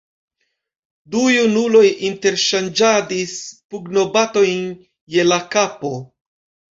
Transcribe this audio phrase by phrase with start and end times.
[1.15, 3.33] Du junuloj interŝanĝadis
[3.75, 4.65] pugnobatojn
[5.17, 5.93] je la kapo.